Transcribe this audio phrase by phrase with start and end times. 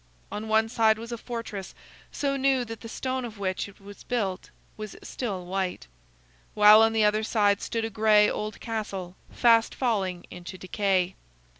[0.31, 1.75] On one side was a fortress,
[2.11, 5.85] so new that the stone of which it was built was still white;
[6.55, 11.13] while on the other side stood a gray old castle, fast falling into decay.